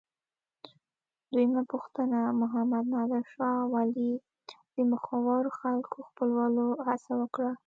دویمه 1.31 1.63
پوښتنه: 1.71 2.19
محمد 2.41 2.85
نادر 2.93 3.23
شاه 3.33 3.59
ولې 3.73 4.11
د 4.73 4.77
مخورو 4.91 5.49
خلکو 5.59 5.97
خپلولو 6.07 6.65
هڅه 6.85 7.11
وکړه؟ 7.21 7.51